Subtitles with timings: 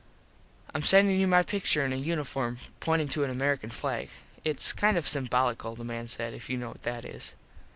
[0.73, 4.09] Im sendin you my pictur in a uniform pointin to an American flag.
[4.43, 7.35] Its kind of simbolical the man said, if you know what that is.